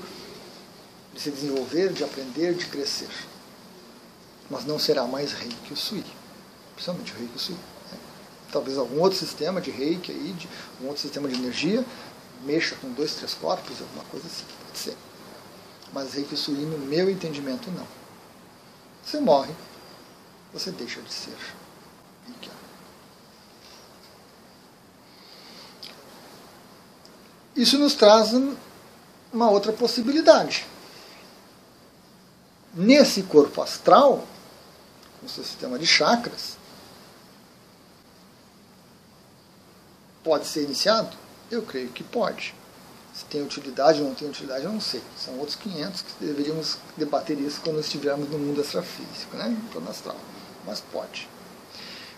de 1.14 1.20
se 1.20 1.30
desenvolver, 1.30 1.94
de 1.94 2.04
aprender, 2.04 2.56
de 2.56 2.66
crescer. 2.66 3.10
Mas 4.50 4.66
não 4.66 4.80
será 4.80 5.04
mais 5.04 5.34
reiki 5.34 5.74
o 5.74 5.78
sui, 5.78 6.04
principalmente 6.74 7.14
o 7.14 7.16
reiki 7.18 7.36
o 7.36 7.40
sui 7.40 7.58
talvez 8.52 8.78
algum 8.78 9.00
outro 9.00 9.18
sistema 9.18 9.62
de 9.62 9.72
reiki 9.72 10.12
aí, 10.12 10.34
de 10.34 10.50
um 10.82 10.88
outro 10.88 11.02
sistema 11.02 11.28
de 11.28 11.36
energia, 11.36 11.86
mexa 12.46 12.76
com 12.76 12.92
dois, 12.92 13.16
três 13.16 13.34
corpos, 13.34 13.82
alguma 13.82 14.04
coisa 14.06 14.28
assim, 14.28 14.44
pode 14.66 14.78
ser. 14.78 14.98
Mas 15.94 16.14
reiki 16.14 16.36
sui, 16.36 16.66
no 16.66 16.78
meu 16.78 17.10
entendimento, 17.10 17.70
não. 17.72 17.88
Você 19.04 19.20
morre, 19.20 19.54
você 20.54 20.72
deixa 20.72 21.02
de 21.02 21.12
ser 21.12 21.36
reikiano. 22.28 22.59
Isso 27.56 27.78
nos 27.78 27.94
traz 27.94 28.32
uma 29.32 29.50
outra 29.50 29.74
possibilidade. 29.74 30.66
Nesse 32.74 33.24
corpo 33.24 33.62
astral, 33.62 34.26
com 35.20 35.28
seu 35.28 35.44
sistema 35.44 35.78
de 35.78 35.88
chakras, 35.88 36.60
Pode 40.24 40.46
ser 40.48 40.64
iniciado? 40.64 41.16
Eu 41.50 41.62
creio 41.62 41.90
que 41.90 42.04
pode. 42.04 42.54
Se 43.14 43.26
tem 43.26 43.42
utilidade 43.42 44.02
ou 44.02 44.08
não 44.08 44.16
tem 44.16 44.28
utilidade, 44.28 44.66
eu 44.66 44.72
não 44.72 44.82
sei. 44.82 45.02
São 45.18 45.38
outros 45.40 45.56
500 45.56 46.02
que 46.02 46.26
deveríamos 46.26 46.78
debater 46.96 47.40
isso 47.40 47.62
quando 47.62 47.80
estivermos 47.80 48.30
no 48.30 48.38
mundo 48.38 48.62
extrafísico, 48.62 49.36
né? 49.36 49.48
no 49.48 49.70
plano 49.70 49.90
astral. 49.90 50.18
Mas 50.66 50.82
pode. 50.92 51.28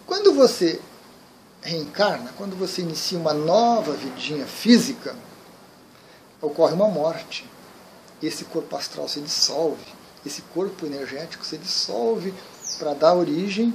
Quando 0.05 0.33
você 0.33 0.81
reencarna, 1.61 2.33
quando 2.37 2.55
você 2.55 2.81
inicia 2.81 3.17
uma 3.17 3.33
nova 3.33 3.93
vidinha 3.93 4.45
física, 4.45 5.15
ocorre 6.41 6.73
uma 6.73 6.87
morte. 6.87 7.49
Esse 8.21 8.45
corpo 8.45 8.75
astral 8.75 9.07
se 9.07 9.19
dissolve, 9.19 9.85
esse 10.25 10.41
corpo 10.53 10.85
energético 10.85 11.45
se 11.45 11.57
dissolve 11.57 12.33
para 12.77 12.93
dar 12.93 13.15
origem 13.15 13.73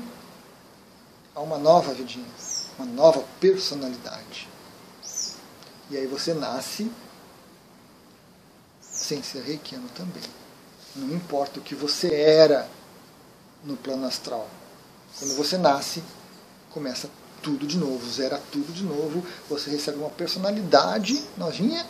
a 1.34 1.40
uma 1.40 1.58
nova 1.58 1.92
vidinha 1.92 2.26
uma 2.78 2.86
nova 2.86 3.24
personalidade. 3.40 4.48
E 5.90 5.96
aí 5.96 6.06
você 6.06 6.34
nasce 6.34 6.90
sem 8.80 9.22
ser 9.22 9.42
reikiano 9.42 9.88
também. 9.90 10.22
Não 10.94 11.14
importa 11.14 11.60
o 11.60 11.62
que 11.62 11.74
você 11.74 12.14
era 12.14 12.68
no 13.64 13.76
plano 13.76 14.06
astral. 14.06 14.48
Quando 15.18 15.34
você 15.36 15.56
nasce, 15.56 16.02
começa 16.70 17.08
tudo 17.42 17.66
de 17.66 17.76
novo, 17.76 18.08
zera 18.10 18.40
tudo 18.50 18.72
de 18.72 18.84
novo, 18.84 19.24
você 19.48 19.70
recebe 19.70 19.98
uma 19.98 20.10
personalidade 20.10 21.22
novinha, 21.36 21.86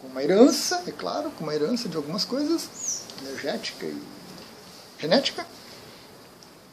com 0.00 0.08
uma 0.08 0.22
herança, 0.22 0.82
é 0.86 0.92
claro, 0.92 1.30
com 1.30 1.44
uma 1.44 1.54
herança 1.54 1.88
de 1.88 1.96
algumas 1.96 2.24
coisas, 2.24 2.68
energética 3.22 3.86
e 3.86 4.02
genética, 4.98 5.46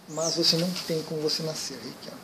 mas 0.10 0.36
você 0.36 0.58
não 0.58 0.70
tem 0.88 1.01
como 1.03 1.22
você 1.22 1.41
nascer 1.43 1.77
reikiano. 1.81 2.20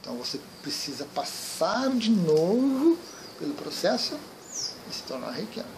Então 0.00 0.16
você 0.16 0.40
precisa 0.62 1.04
passar 1.14 1.90
de 1.90 2.10
novo 2.10 2.98
pelo 3.38 3.54
processo 3.54 4.18
e 4.88 4.94
se 4.94 5.02
tornar 5.02 5.32
reikiano. 5.32 5.68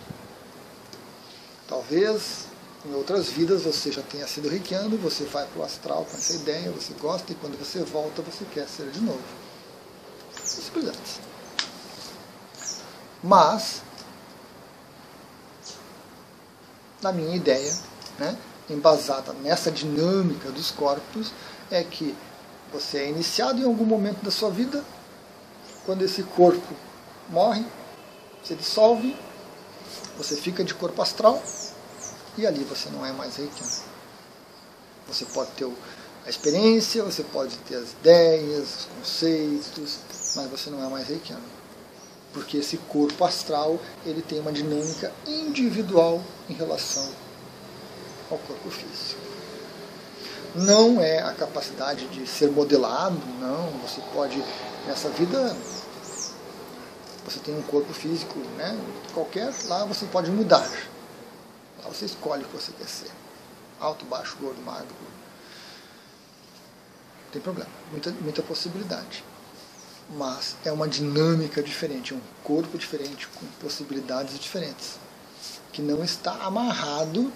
Talvez 1.66 2.46
em 2.84 2.94
outras 2.94 3.28
vidas 3.28 3.62
você 3.62 3.92
já 3.92 4.02
tenha 4.02 4.26
sido 4.26 4.48
reikiano, 4.48 4.96
você 4.98 5.24
vai 5.24 5.46
para 5.46 5.62
o 5.62 5.64
astral 5.64 6.04
com 6.04 6.16
essa 6.16 6.34
ideia, 6.34 6.70
você 6.70 6.92
gosta 6.94 7.30
e 7.32 7.34
quando 7.36 7.56
você 7.58 7.82
volta 7.84 8.22
você 8.22 8.44
quer 8.44 8.66
ser 8.68 8.90
de 8.90 9.00
novo. 9.00 9.22
Possibilidades. 10.36 11.20
Mas, 13.22 13.82
na 17.00 17.12
minha 17.12 17.36
ideia, 17.36 17.72
né, 18.18 18.36
embasada 18.68 19.32
nessa 19.34 19.70
dinâmica 19.70 20.50
dos 20.50 20.72
corpos, 20.72 21.32
é 21.70 21.84
que 21.84 22.16
Você 22.72 22.98
é 23.00 23.08
iniciado 23.10 23.60
em 23.60 23.64
algum 23.64 23.84
momento 23.84 24.22
da 24.22 24.30
sua 24.30 24.48
vida, 24.48 24.82
quando 25.84 26.02
esse 26.02 26.22
corpo 26.22 26.74
morre, 27.28 27.66
se 28.42 28.54
dissolve, 28.54 29.14
você 30.16 30.36
fica 30.36 30.64
de 30.64 30.72
corpo 30.72 31.02
astral 31.02 31.42
e 32.36 32.46
ali 32.46 32.64
você 32.64 32.88
não 32.90 33.04
é 33.04 33.12
mais 33.12 33.36
reikiano. 33.36 33.72
Você 35.08 35.24
pode 35.26 35.50
ter 35.52 35.70
a 36.24 36.30
experiência, 36.30 37.02
você 37.02 37.22
pode 37.22 37.56
ter 37.58 37.76
as 37.76 37.92
ideias, 37.92 38.68
os 38.68 38.84
conceitos, 38.98 39.98
mas 40.36 40.50
você 40.50 40.70
não 40.70 40.84
é 40.84 40.88
mais 40.88 41.08
reikiano. 41.08 41.42
Porque 42.32 42.58
esse 42.58 42.78
corpo 42.78 43.24
astral 43.24 43.78
ele 44.06 44.22
tem 44.22 44.40
uma 44.40 44.52
dinâmica 44.52 45.12
individual 45.26 46.22
em 46.48 46.54
relação 46.54 47.08
ao 48.30 48.38
corpo 48.38 48.70
físico. 48.70 49.20
Não 50.54 51.00
é 51.00 51.18
a 51.18 51.32
capacidade 51.32 52.06
de 52.08 52.26
ser 52.26 52.50
modelado, 52.50 53.18
não. 53.40 53.70
Você 53.82 54.00
pode, 54.14 54.42
nessa 54.86 55.08
vida, 55.10 55.54
você 57.24 57.38
tem 57.40 57.56
um 57.56 57.62
corpo 57.62 57.92
físico 57.92 58.38
né, 58.56 58.78
qualquer, 59.14 59.52
lá 59.66 59.84
você 59.84 60.06
pode 60.06 60.30
mudar. 60.30 60.70
Você 61.88 62.04
escolhe 62.04 62.44
o 62.44 62.48
que 62.48 62.56
você 62.56 62.72
quer 62.72 62.88
ser. 62.88 63.10
Alto, 63.80 64.04
baixo, 64.04 64.36
gordo, 64.40 64.60
magro. 64.62 64.94
Não 67.24 67.30
tem 67.32 67.42
problema. 67.42 67.70
Muita, 67.90 68.10
muita 68.10 68.42
possibilidade. 68.42 69.24
Mas 70.10 70.56
é 70.64 70.72
uma 70.72 70.88
dinâmica 70.88 71.62
diferente, 71.62 72.12
é 72.12 72.16
um 72.16 72.20
corpo 72.44 72.76
diferente, 72.76 73.26
com 73.28 73.46
possibilidades 73.60 74.38
diferentes. 74.38 74.98
Que 75.72 75.80
não 75.80 76.04
está 76.04 76.32
amarrado 76.44 77.32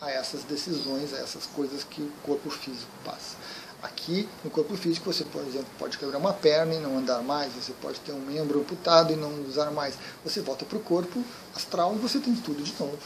a 0.00 0.10
essas 0.10 0.44
decisões, 0.44 1.12
a 1.12 1.18
essas 1.18 1.46
coisas 1.46 1.84
que 1.84 2.00
o 2.00 2.12
corpo 2.22 2.50
físico 2.50 2.90
passa. 3.04 3.36
Aqui, 3.82 4.28
no 4.44 4.50
corpo 4.50 4.76
físico, 4.76 5.10
você, 5.10 5.24
por 5.24 5.42
exemplo, 5.42 5.68
pode 5.78 5.96
quebrar 5.96 6.18
uma 6.18 6.34
perna 6.34 6.74
e 6.74 6.80
não 6.80 6.98
andar 6.98 7.22
mais, 7.22 7.52
você 7.54 7.72
pode 7.80 7.98
ter 8.00 8.12
um 8.12 8.20
membro 8.20 8.60
amputado 8.60 9.10
e 9.12 9.16
não 9.16 9.42
usar 9.42 9.70
mais. 9.70 9.94
Você 10.22 10.42
volta 10.42 10.66
para 10.66 10.76
o 10.76 10.82
corpo 10.82 11.24
astral 11.54 11.94
e 11.94 11.98
você 11.98 12.18
tem 12.18 12.34
tudo 12.34 12.62
de 12.62 12.74
novo. 12.78 12.98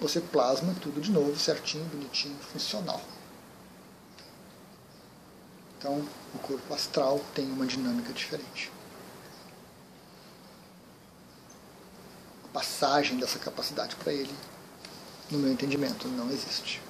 Você 0.00 0.20
plasma 0.20 0.74
tudo 0.80 1.00
de 1.02 1.10
novo, 1.10 1.38
certinho, 1.38 1.84
bonitinho, 1.84 2.36
funcional. 2.50 3.00
Então, 5.78 6.02
o 6.34 6.38
corpo 6.38 6.72
astral 6.72 7.20
tem 7.34 7.44
uma 7.50 7.66
dinâmica 7.66 8.12
diferente. 8.12 8.72
A 12.44 12.48
passagem 12.54 13.18
dessa 13.18 13.38
capacidade 13.38 13.96
para 13.96 14.12
ele, 14.12 14.34
no 15.30 15.38
meu 15.38 15.52
entendimento, 15.52 16.08
não 16.08 16.30
existe. 16.30 16.80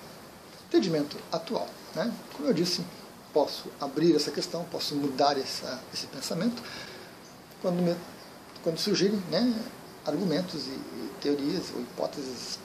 Entendimento 0.69 1.17
atual. 1.33 1.69
Né? 1.95 2.13
Como 2.35 2.49
eu 2.49 2.55
disse, 2.55 2.85
posso 3.33 3.65
abrir 3.81 4.15
essa 4.15 4.31
questão, 4.31 4.65
posso 4.65 4.95
mudar 4.95 5.39
essa, 5.39 5.81
esse 5.93 6.07
pensamento 6.07 6.62
quando, 7.61 7.81
me, 7.81 7.97
quando 8.62 8.79
surgirem 8.79 9.23
né, 9.31 9.55
argumentos 10.05 10.67
e, 10.67 10.71
e, 10.71 11.11
teorias 11.21 11.65
ou 11.75 11.81
hipóteses 11.81 12.59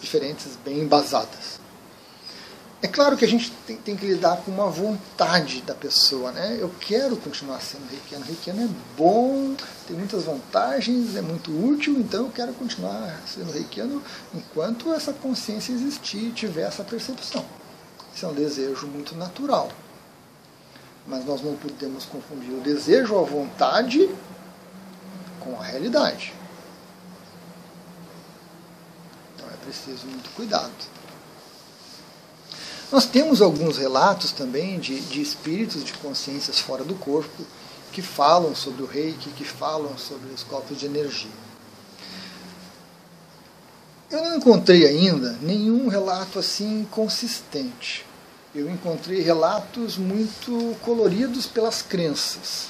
diferentes, 0.00 0.58
bem 0.64 0.80
embasadas. 0.80 1.62
É 2.82 2.86
claro 2.86 3.16
que 3.16 3.24
a 3.24 3.28
gente 3.28 3.50
tem, 3.66 3.76
tem, 3.78 3.96
que 3.96 4.04
lidar 4.04 4.42
com 4.42 4.50
uma 4.50 4.68
vontade 4.68 5.62
da 5.62 5.74
pessoa. 5.74 6.30
Né? 6.32 6.58
Eu 6.60 6.70
quero 6.80 7.16
continuar 7.16 7.58
sendo 7.62 7.88
reikiano. 7.90 8.24
Reikiano 8.26 8.62
é 8.62 8.68
bom, 8.94 9.54
tem 9.86 9.96
muitas 9.96 10.24
vantagens, 10.24 11.16
é 11.16 11.22
muito 11.22 11.50
útil, 11.50 11.98
então 11.98 12.26
eu 12.26 12.30
quero 12.30 12.52
continuar 12.52 13.22
sendo 13.26 13.50
reikiano 13.52 14.02
enquanto 14.34 14.92
essa 14.92 15.14
consciência 15.14 15.72
existir 15.72 16.24
e 16.24 16.32
tiver 16.32 16.68
essa 16.68 16.84
percepção. 16.84 17.46
Isso 18.14 18.26
é 18.26 18.28
um 18.28 18.34
desejo 18.34 18.86
muito 18.86 19.16
natural. 19.16 19.70
Mas 21.06 21.24
nós 21.24 21.42
não 21.42 21.54
podemos 21.56 22.06
confundir 22.06 22.52
o 22.52 22.60
desejo, 22.60 23.18
a 23.18 23.22
vontade, 23.22 24.08
com 25.40 25.60
a 25.60 25.62
realidade. 25.62 26.32
Então 29.34 29.46
é 29.48 29.56
preciso 29.64 30.06
muito 30.06 30.30
cuidado. 30.34 30.72
Nós 32.90 33.06
temos 33.06 33.42
alguns 33.42 33.76
relatos 33.76 34.32
também 34.32 34.78
de, 34.78 35.00
de 35.00 35.20
espíritos 35.20 35.84
de 35.84 35.92
consciências 35.94 36.58
fora 36.58 36.84
do 36.84 36.94
corpo 36.94 37.44
que 37.92 38.00
falam 38.00 38.54
sobre 38.54 38.82
o 38.82 38.86
reiki, 38.86 39.30
que 39.30 39.44
falam 39.44 39.96
sobre 39.98 40.32
os 40.32 40.42
corpos 40.42 40.78
de 40.78 40.86
energia. 40.86 41.30
Eu 44.10 44.22
não 44.22 44.36
encontrei 44.36 44.86
ainda 44.86 45.36
nenhum 45.42 45.88
relato 45.88 46.38
assim 46.38 46.86
consistente 46.90 48.06
eu 48.54 48.70
encontrei 48.70 49.20
relatos 49.20 49.96
muito 49.96 50.76
coloridos 50.80 51.46
pelas 51.46 51.82
crenças, 51.82 52.68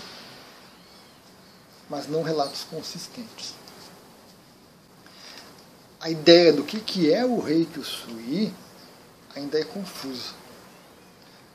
mas 1.90 2.09
não 2.09 2.23
relatos 2.23 2.64
consistentes. 2.64 3.55
A 6.01 6.11
ideia 6.11 6.53
do 6.53 6.64
que, 6.64 6.81
que 6.81 7.12
é 7.12 7.25
o 7.25 7.38
reiki 7.38 7.83
sui 7.83 8.53
ainda 9.37 9.59
é 9.59 9.64
confusa. 9.64 10.33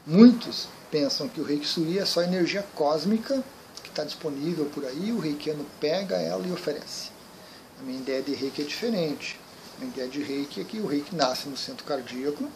Muitos 0.05 0.67
pensam 0.91 1.27
que 1.27 1.39
o 1.41 1.43
reiki 1.43 1.65
sui 1.65 1.97
é 1.97 2.05
só 2.05 2.21
energia 2.21 2.65
cósmica 2.75 3.43
que 3.81 3.89
está 3.89 4.03
disponível 4.03 4.65
por 4.65 4.85
aí, 4.85 5.11
o 5.11 5.19
reikiano 5.19 5.65
pega 5.79 6.17
ela 6.17 6.45
e 6.45 6.51
oferece. 6.51 7.09
A 7.79 7.83
minha 7.83 7.99
ideia 7.99 8.21
de 8.21 8.33
reiki 8.33 8.61
é 8.61 8.65
diferente. 8.65 9.39
A 9.75 9.79
minha 9.79 9.91
ideia 9.91 10.09
de 10.09 10.21
reiki 10.21 10.61
é 10.61 10.63
que 10.63 10.79
o 10.79 10.85
reiki 10.85 11.15
nasce 11.15 11.47
no 11.47 11.57
centro 11.57 11.85
cardíaco, 11.85 12.49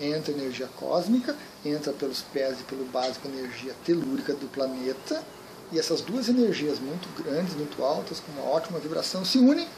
entra 0.00 0.32
energia 0.32 0.68
cósmica, 0.76 1.36
entra 1.64 1.92
pelos 1.92 2.22
pés 2.22 2.60
e 2.60 2.64
pelo 2.64 2.84
básico 2.86 3.28
energia 3.28 3.74
telúrica 3.84 4.32
do 4.32 4.48
planeta, 4.48 5.22
e 5.72 5.78
essas 5.78 6.00
duas 6.00 6.28
energias 6.28 6.78
muito 6.80 7.08
grandes, 7.22 7.54
muito 7.54 7.82
altas, 7.84 8.18
com 8.18 8.32
uma 8.32 8.50
ótima 8.50 8.78
vibração, 8.78 9.24
se 9.24 9.38
unem 9.38 9.68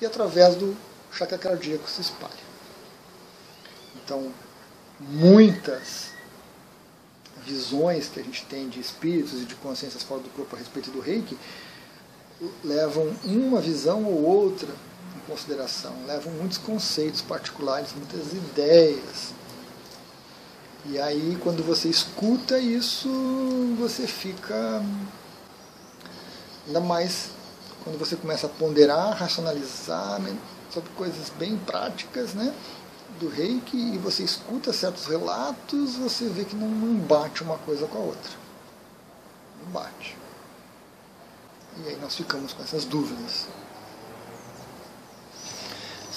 e 0.00 0.06
através 0.06 0.56
do 0.56 0.76
chakra 1.12 1.38
cardíaco 1.38 1.88
se 1.88 2.00
espalha. 2.00 2.32
Então, 4.02 4.32
muitas 4.98 6.12
visões 7.44 8.08
que 8.08 8.20
a 8.20 8.22
gente 8.22 8.44
tem 8.46 8.68
de 8.68 8.80
espíritos 8.80 9.42
e 9.42 9.44
de 9.44 9.54
consciências 9.56 10.02
fora 10.02 10.22
do 10.22 10.30
corpo 10.30 10.56
a 10.56 10.58
respeito 10.58 10.90
do 10.90 11.00
reiki 11.00 11.36
levam 12.64 13.14
uma 13.24 13.60
visão 13.60 14.04
ou 14.04 14.22
outra 14.24 14.68
consideração, 15.26 15.92
levam 16.06 16.32
muitos 16.32 16.58
conceitos 16.58 17.20
particulares, 17.20 17.92
muitas 17.94 18.32
ideias. 18.32 19.32
E 20.86 20.98
aí, 20.98 21.38
quando 21.42 21.62
você 21.62 21.88
escuta 21.88 22.58
isso, 22.58 23.08
você 23.78 24.06
fica 24.06 24.82
ainda 26.66 26.80
mais 26.80 27.30
quando 27.82 27.98
você 27.98 28.16
começa 28.16 28.46
a 28.46 28.50
ponderar, 28.50 29.14
racionalizar 29.16 30.20
né, 30.20 30.36
sobre 30.70 30.90
coisas 30.90 31.30
bem 31.38 31.56
práticas, 31.58 32.32
né? 32.32 32.54
do 33.18 33.28
reiki 33.28 33.76
e 33.76 33.98
você 33.98 34.22
escuta 34.24 34.72
certos 34.72 35.06
relatos, 35.06 35.96
você 35.96 36.28
vê 36.28 36.44
que 36.44 36.56
não 36.56 36.96
bate 36.96 37.42
uma 37.42 37.58
coisa 37.58 37.86
com 37.86 37.98
a 37.98 38.00
outra. 38.00 38.32
Não 39.62 39.70
bate. 39.70 40.16
E 41.84 41.88
aí 41.88 41.96
nós 41.96 42.14
ficamos 42.14 42.52
com 42.52 42.62
essas 42.62 42.84
dúvidas. 42.84 43.46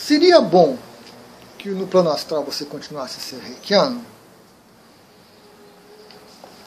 Seria 0.08 0.40
bom 0.40 0.80
que 1.60 1.68
no 1.68 1.86
plano 1.86 2.10
astral 2.10 2.42
você 2.42 2.64
continuasse 2.64 3.18
a 3.18 3.20
ser 3.20 3.42
reikiano? 3.42 4.06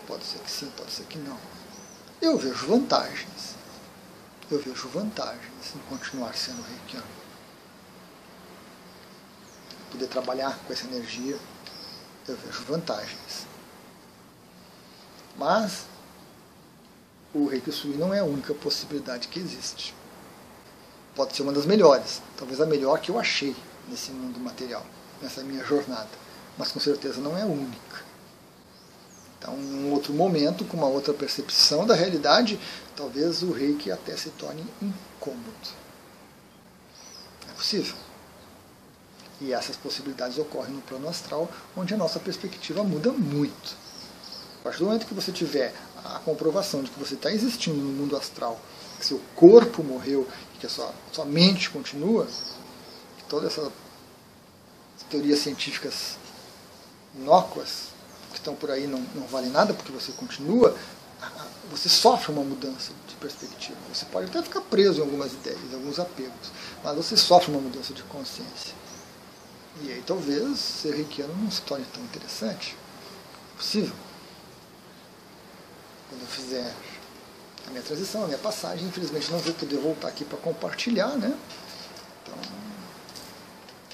Pode 0.07 0.23
ser 0.27 0.41
que 0.41 0.51
sim, 0.51 0.71
pode 0.77 0.93
ser 0.93 1.05
que 1.05 1.17
não. 1.17 1.39
Eu 2.21 2.37
vejo 2.37 2.67
vantagens. 2.67 3.55
Eu 4.51 4.59
vejo 4.59 4.91
vantagens 4.91 5.75
em 5.75 5.79
continuar 5.89 6.37
sendo 6.37 6.61
reikiano. 6.61 7.07
Poder 9.91 10.09
trabalhar 10.09 10.59
com 10.67 10.75
essa 10.75 10.85
energia, 10.85 11.39
eu 12.29 12.37
vejo 12.37 12.63
vantagens. 12.65 13.47
Mas 15.39 15.87
o 17.33 17.47
Reiki 17.47 17.73
Sui 17.73 17.97
não 17.97 18.13
é 18.13 18.19
a 18.19 18.25
única 18.25 18.53
possibilidade 18.53 19.29
que 19.29 19.41
existe 19.41 19.95
pode 21.15 21.37
ser 21.37 21.43
uma 21.43 21.53
das 21.53 21.67
melhores, 21.67 22.23
talvez 22.37 22.61
a 22.61 22.67
melhor 22.67 23.01
que 23.01 23.11
eu 23.11 23.19
achei 23.19 23.55
nesse 23.89 24.11
mundo 24.11 24.39
material, 24.41 24.85
nessa 25.21 25.43
minha 25.43 25.65
jornada, 25.65 26.09
mas 26.57 26.71
com 26.73 26.81
certeza 26.81 27.21
não 27.21 27.37
é 27.37 27.43
a 27.43 27.47
única. 27.47 28.11
Então, 29.39 29.55
em 29.55 29.85
um 29.87 29.93
outro 29.93 30.13
momento, 30.13 30.67
com 30.67 30.77
uma 30.77 30.87
outra 30.87 31.15
percepção 31.15 31.87
da 31.87 31.95
realidade, 31.95 32.61
talvez 32.95 33.43
o 33.43 33.51
reiki 33.51 33.91
até 33.91 34.15
se 34.15 34.29
torne 34.31 34.65
incômodo. 34.83 35.81
É 37.51 37.53
possível. 37.55 37.97
E 39.41 39.55
essas 39.55 39.77
possibilidades 39.77 40.37
ocorrem 40.37 40.75
no 40.75 40.83
plano 40.83 41.09
astral, 41.09 41.51
onde 41.75 41.95
a 41.95 41.97
nossa 41.97 42.21
perspectiva 42.21 42.85
muda 42.85 43.11
muito. 43.11 43.75
A 44.61 44.65
partir 44.65 44.81
do 44.81 44.85
momento 44.85 45.07
que 45.07 45.15
você 45.15 45.33
tiver 45.33 45.75
a 46.05 46.19
comprovação 46.19 46.83
de 46.83 46.91
que 46.91 46.99
você 46.99 47.15
está 47.15 47.33
existindo 47.33 47.79
no 47.79 47.93
mundo 47.93 48.15
astral, 48.19 48.61
que 49.01 49.07
seu 49.07 49.21
corpo 49.35 49.83
morreu 49.83 50.29
que 50.61 50.67
a 50.67 50.69
sua, 50.69 50.93
sua 51.11 51.25
mente 51.25 51.71
continua, 51.71 52.29
todas 53.29 53.53
essas 53.53 53.73
teorias 55.09 55.39
científicas 55.39 56.17
inócuas 57.17 57.89
que 58.31 58.37
estão 58.37 58.55
por 58.55 58.71
aí 58.71 58.87
não, 58.87 59.01
não 59.15 59.27
valem 59.27 59.51
nada 59.51 59.73
porque 59.73 59.91
você 59.91 60.13
continua, 60.13 60.77
você 61.71 61.89
sofre 61.89 62.33
uma 62.33 62.45
mudança 62.45 62.93
de 63.09 63.15
perspectiva. 63.17 63.77
Você 63.93 64.05
pode 64.07 64.27
até 64.27 64.43
ficar 64.43 64.61
preso 64.63 64.99
em 64.99 65.03
algumas 65.03 65.33
ideias, 65.33 65.59
em 65.71 65.75
alguns 65.75 65.99
apegos, 65.99 66.53
mas 66.85 66.97
você 66.97 67.17
sofre 67.17 67.51
uma 67.51 67.61
mudança 67.61 67.95
de 67.95 68.03
consciência. 68.05 68.75
E 69.83 69.91
aí 69.91 70.03
talvez 70.07 70.59
ser 70.59 70.95
reikiano 70.95 71.35
não 71.35 71.51
se 71.51 71.63
torne 71.63 71.87
tão 71.93 72.03
interessante. 72.03 72.77
É 73.55 73.57
possível. 73.57 73.95
Quando 76.09 76.23
eu 76.23 76.29
fizer 76.29 76.75
a 77.71 77.73
minha 77.73 77.83
transição, 77.83 78.25
a 78.25 78.27
minha 78.27 78.39
passagem, 78.39 78.87
infelizmente 78.87 79.31
não 79.31 79.39
vou 79.39 79.55
poder 79.55 79.77
voltar 79.79 80.09
aqui 80.09 80.25
para 80.25 80.37
compartilhar, 80.39 81.17
né? 81.17 81.37
Então, 82.23 82.35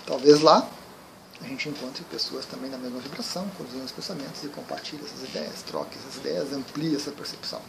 talvez 0.06 0.40
lá 0.40 0.68
a 1.42 1.44
gente 1.44 1.68
encontre 1.68 2.02
pessoas 2.04 2.46
também 2.46 2.70
na 2.70 2.78
mesma 2.78 2.98
vibração, 2.98 3.46
com 3.50 3.64
os 3.64 3.92
pensamentos 3.92 4.42
e 4.42 4.48
compartilhe 4.48 5.04
essas 5.04 5.28
ideias, 5.28 5.62
troque 5.62 5.98
essas 5.98 6.16
ideias, 6.16 6.52
amplie 6.52 6.96
essa 6.96 7.10
percepção. 7.10 7.60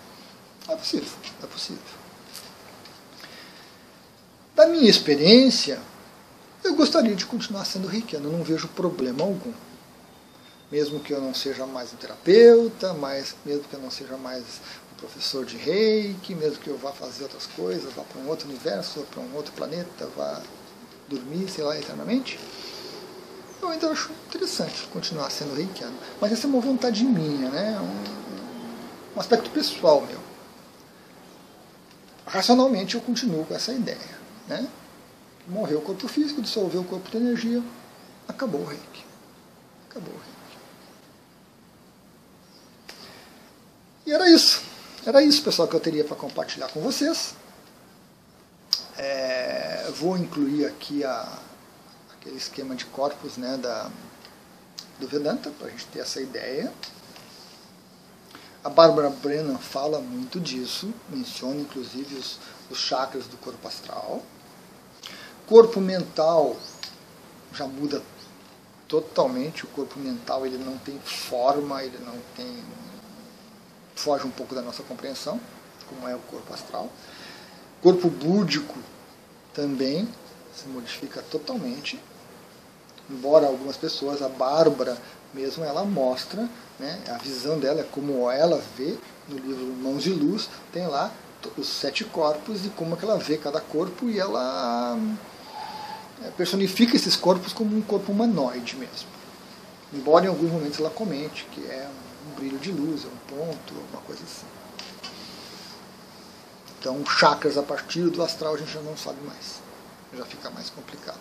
É 0.70 0.76
possível, 0.76 1.10
é 1.44 1.46
possível. 1.46 1.84
Da 4.56 4.66
minha 4.68 4.90
experiência, 4.90 5.80
eu 6.64 6.76
gostaria 6.76 7.16
de 7.16 7.26
continuar 7.26 7.66
sendo 7.66 7.88
reikiano, 7.88 8.32
não 8.32 8.44
vejo 8.44 8.70
problema 8.70 9.24
algum. 9.24 9.54
Mesmo 10.72 11.00
que 11.00 11.14
eu 11.14 11.22
não 11.22 11.34
seja 11.34 11.66
mais 11.66 11.94
um 11.94 11.98
terapeuta, 11.98 12.94
mas 12.94 13.36
mesmo 13.46 13.64
que 13.64 13.74
eu 13.74 13.82
não 13.82 13.92
seja 13.92 14.18
mais 14.18 14.44
professor 14.98 15.46
de 15.46 15.58
reiki, 15.58 16.36
mesmo 16.36 16.58
que 16.58 16.70
eu 16.70 16.78
vá 16.78 16.92
fazer 16.92 17.24
outras 17.24 17.46
coisas, 17.48 17.94
vá 17.94 18.04
para 18.04 18.20
um 18.20 18.28
outro 18.28 18.48
universo, 18.48 19.02
para 19.12 19.22
um 19.22 19.36
outro 19.36 19.54
planeta, 19.54 20.08
vá 20.16 20.42
dormir, 21.08 21.50
sei 21.50 21.64
lá, 21.64 21.78
eternamente, 21.78 22.40
eu 23.62 23.70
ainda 23.70 23.90
acho 23.90 24.12
interessante 24.28 24.88
continuar 24.88 25.30
sendo 25.30 25.56
reikiano. 25.56 25.98
Mas 26.22 26.32
essa 26.32 26.48
é 26.48 26.50
uma 26.50 26.62
vontade 26.62 27.04
minha, 27.04 27.50
né? 27.50 27.80
um, 27.80 29.16
um 29.16 29.20
aspecto 29.20 29.50
pessoal 29.50 30.02
meu. 30.02 30.20
Racionalmente 32.26 32.96
eu 32.96 33.02
continuo 33.02 33.46
com 33.46 33.56
essa 33.56 33.72
ideia. 33.72 34.18
Né? 34.48 34.68
Morreu 35.48 35.80
o 35.80 35.82
corpo 35.82 36.08
físico, 36.08 36.42
dissolveu 36.42 36.82
o 36.82 36.86
corpo 36.86 37.10
de 37.10 37.18
energia, 37.18 37.64
acabou 38.28 38.62
o 38.62 38.66
reiki. 38.66 39.06
Acabou 39.90 40.14
o 40.14 40.18
reiki. 40.18 40.38
E 44.06 44.12
era 44.12 44.30
isso. 44.30 44.67
Era 45.08 45.24
isso, 45.24 45.42
pessoal, 45.42 45.70
que 45.70 45.74
eu 45.74 45.80
teria 45.80 46.04
para 46.04 46.18
compartilhar 46.18 46.68
com 46.68 46.82
vocês. 46.82 47.34
É, 48.98 49.90
vou 49.96 50.18
incluir 50.18 50.66
aqui 50.66 51.02
a, 51.02 51.40
aquele 52.12 52.36
esquema 52.36 52.76
de 52.76 52.84
corpos 52.88 53.38
né, 53.38 53.56
da, 53.56 53.90
do 55.00 55.08
Vedanta, 55.08 55.50
para 55.52 55.68
a 55.68 55.70
gente 55.70 55.86
ter 55.86 56.00
essa 56.00 56.20
ideia. 56.20 56.74
A 58.62 58.68
Bárbara 58.68 59.10
Brennan 59.10 59.58
fala 59.58 60.02
muito 60.02 60.42
disso, 60.42 60.94
menciona 61.10 61.62
inclusive 61.62 62.14
os, 62.16 62.38
os 62.70 62.78
chakras 62.78 63.28
do 63.28 63.38
corpo 63.38 63.66
astral. 63.66 64.22
Corpo 65.46 65.80
mental 65.80 66.58
já 67.54 67.66
muda 67.66 68.04
totalmente, 68.90 69.64
o 69.64 69.70
corpo 69.70 69.98
mental 69.98 70.46
ele 70.46 70.58
não 70.58 70.78
tem 70.78 71.00
forma, 71.00 71.82
ele 71.82 71.98
não 72.00 72.20
tem. 72.36 72.62
Foge 73.98 74.26
um 74.26 74.32
pouco 74.32 74.56
da 74.56 74.62
nossa 74.62 74.84
compreensão, 74.84 75.40
como 75.90 76.08
é 76.08 76.16
o 76.16 76.20
corpo 76.20 76.54
astral. 76.54 76.90
Corpo 77.82 78.10
búdico 78.10 78.78
também 79.54 80.08
se 80.56 80.68
modifica 80.68 81.22
totalmente 81.22 82.00
embora 83.10 83.48
algumas 83.48 83.78
pessoas, 83.78 84.22
a 84.22 84.30
Bárbara 84.30 84.98
mesmo, 85.34 85.64
ela 85.64 85.84
mostra, 85.84 86.48
né, 86.80 87.00
a 87.10 87.18
visão 87.18 87.60
dela 87.60 87.82
é 87.82 87.84
como 87.84 88.30
ela 88.30 88.62
vê 88.78 88.98
no 89.28 89.38
livro 89.38 89.66
Mãos 89.82 90.04
de 90.04 90.12
Luz, 90.12 90.50
tem 90.72 90.88
lá 90.88 91.12
os 91.58 91.68
sete 91.68 92.04
corpos 92.04 92.66
e 92.66 92.70
como 92.70 92.96
é 92.96 92.98
que 92.98 93.06
ela 93.06 93.18
vê 93.18 93.38
cada 93.38 93.62
corpo 93.62 94.10
e 94.10 94.20
ela 94.20 94.98
é, 96.24 96.30
personifica 96.32 96.96
esses 96.96 97.16
corpos 97.16 97.54
como 97.54 97.78
um 97.78 97.82
corpo 97.82 98.12
humanoide 98.12 98.76
mesmo. 98.76 99.08
Embora 99.94 100.26
em 100.26 100.30
alguns 100.30 100.52
momentos 100.52 100.80
ela 100.80 100.90
comente 100.90 101.46
que 101.52 101.66
é 101.66 101.88
um 102.26 102.36
brilho 102.36 102.58
de 102.58 102.72
luz, 102.72 103.04
é 103.04 103.08
um 103.08 103.38
ponto, 103.38 103.76
alguma 103.76 104.02
coisa 104.02 104.24
assim. 104.24 104.46
Então, 106.80 107.06
chakras 107.06 107.58
a 107.58 107.64
partir 107.64 108.10
do 108.10 108.24
astral 108.24 108.54
a 108.54 108.58
gente 108.58 108.72
já 108.72 108.82
não 108.82 108.96
sabe 108.96 109.20
mais. 109.26 109.62
Já 110.16 110.26
fica 110.26 110.50
mais 110.50 110.70
complicado. 110.70 111.20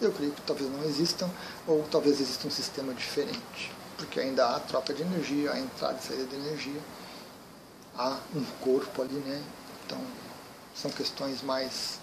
Eu 0.00 0.12
creio 0.12 0.32
que 0.32 0.42
talvez 0.42 0.70
não 0.70 0.84
existam, 0.84 1.28
ou 1.66 1.82
talvez 1.90 2.20
exista 2.20 2.46
um 2.46 2.50
sistema 2.50 2.92
diferente, 2.94 3.72
porque 3.96 4.20
ainda 4.20 4.48
há 4.50 4.60
troca 4.60 4.92
de 4.92 5.02
energia, 5.02 5.52
há 5.52 5.58
entrada 5.58 5.98
e 6.00 6.06
saída 6.06 6.24
de 6.24 6.36
energia, 6.36 6.80
há 7.96 8.18
um 8.34 8.44
corpo 8.60 9.02
ali, 9.02 9.14
né? 9.14 9.42
Então, 9.86 9.98
são 10.74 10.90
questões 10.90 11.42
mais 11.42 11.98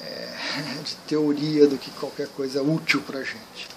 é, 0.00 0.28
de 0.82 0.94
teoria 1.08 1.66
do 1.66 1.76
que 1.76 1.90
qualquer 1.92 2.28
coisa 2.28 2.62
útil 2.62 3.02
para 3.02 3.18
a 3.18 3.24
gente. 3.24 3.73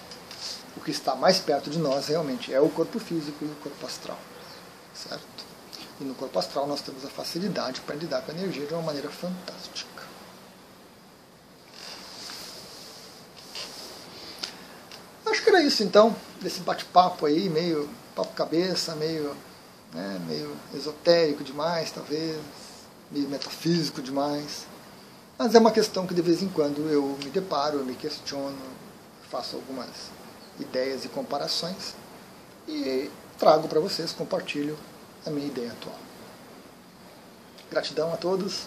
O 0.78 0.80
que 0.80 0.92
está 0.92 1.16
mais 1.16 1.40
perto 1.40 1.68
de 1.68 1.76
nós 1.76 2.06
realmente 2.06 2.54
é 2.54 2.60
o 2.60 2.68
corpo 2.68 3.00
físico 3.00 3.44
e 3.44 3.46
o 3.46 3.54
corpo 3.56 3.84
astral, 3.84 4.16
certo? 4.94 5.44
E 6.00 6.04
no 6.04 6.14
corpo 6.14 6.38
astral 6.38 6.68
nós 6.68 6.80
temos 6.80 7.04
a 7.04 7.08
facilidade 7.08 7.80
para 7.80 7.96
lidar 7.96 8.22
com 8.22 8.30
a 8.30 8.34
energia 8.34 8.64
de 8.64 8.72
uma 8.74 8.82
maneira 8.82 9.10
fantástica. 9.10 10.04
Acho 15.26 15.42
que 15.42 15.50
era 15.50 15.60
isso 15.64 15.82
então, 15.82 16.14
desse 16.40 16.60
bate-papo 16.60 17.26
aí, 17.26 17.48
meio 17.48 17.90
papo-cabeça, 18.14 18.94
meio, 18.94 19.36
né, 19.92 20.20
meio 20.28 20.56
esotérico 20.72 21.42
demais, 21.42 21.90
talvez, 21.90 22.38
meio 23.10 23.28
metafísico 23.28 24.00
demais. 24.00 24.64
Mas 25.36 25.56
é 25.56 25.58
uma 25.58 25.72
questão 25.72 26.06
que 26.06 26.14
de 26.14 26.22
vez 26.22 26.40
em 26.40 26.48
quando 26.48 26.88
eu 26.88 27.18
me 27.24 27.30
deparo, 27.30 27.78
eu 27.78 27.84
me 27.84 27.96
questiono, 27.96 28.56
faço 29.28 29.56
algumas 29.56 29.88
ideias 30.60 31.04
e 31.04 31.08
comparações 31.08 31.94
e 32.66 33.10
trago 33.38 33.68
para 33.68 33.80
vocês, 33.80 34.12
compartilho 34.12 34.78
a 35.24 35.30
minha 35.30 35.46
ideia 35.46 35.72
atual. 35.72 35.96
Gratidão 37.70 38.12
a 38.12 38.16
todos. 38.16 38.66